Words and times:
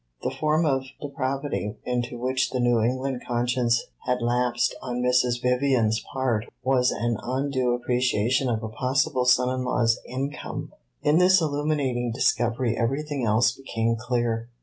The 0.23 0.31
form 0.31 0.65
of 0.65 0.85
depravity 0.99 1.75
into 1.85 2.17
which 2.17 2.49
the 2.49 2.59
New 2.59 2.81
England 2.81 3.21
conscience 3.23 3.83
had 4.07 4.19
lapsed 4.19 4.73
on 4.81 5.03
Mrs. 5.03 5.39
Vivian's 5.43 6.03
part 6.11 6.47
was 6.63 6.89
an 6.89 7.17
undue 7.21 7.73
appreciation 7.75 8.49
of 8.49 8.63
a 8.63 8.69
possible 8.69 9.25
son 9.25 9.51
in 9.59 9.63
law's 9.63 9.99
income! 10.07 10.73
In 11.03 11.19
this 11.19 11.39
illuminating 11.39 12.11
discovery 12.11 12.75
everything 12.75 13.23
else 13.27 13.51
became 13.51 13.95
clear. 13.95 14.49